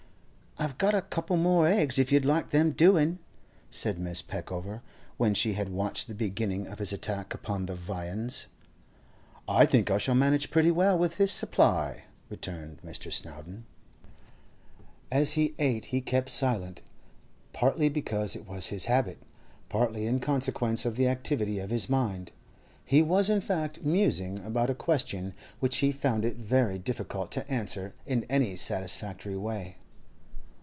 [0.59, 3.17] 'I've got a couple more eggs, if you'd like them doin','
[3.71, 4.27] said Mrs.
[4.27, 4.81] Peckover,
[5.17, 8.45] when she had watched the beginning of his attack upon the viands.
[9.47, 13.11] 'I think I shall manage pretty well with this supply,' returned Mr.
[13.11, 13.65] Snowdon.
[15.11, 16.81] As he ate he kept silence,
[17.53, 19.17] partly because it was his habit,
[19.67, 22.31] partly in consequence of the activity of his mind.
[22.85, 27.49] He was, in fact, musing upon a question which he found it very difficult to
[27.49, 29.77] answer in any satisfactory way.